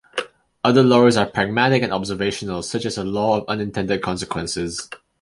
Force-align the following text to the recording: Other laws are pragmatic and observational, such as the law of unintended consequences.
Other 0.63 0.81
laws 0.81 1.15
are 1.15 1.27
pragmatic 1.29 1.83
and 1.83 1.93
observational, 1.93 2.63
such 2.63 2.85
as 2.87 2.95
the 2.95 3.03
law 3.05 3.37
of 3.37 3.47
unintended 3.47 4.01
consequences. 4.01 4.89